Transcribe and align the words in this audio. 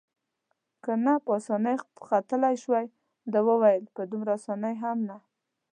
که 0.83 0.91
نه 1.05 1.13
په 1.23 1.29
اسانۍ 1.39 1.75
ختلای 2.07 2.55
شوای، 2.63 2.85
ده 3.31 3.39
وویل: 3.47 3.83
په 3.95 4.01
دومره 4.11 4.31
اسانۍ 4.39 4.75
هم 4.83 4.97
نه. 5.09 5.17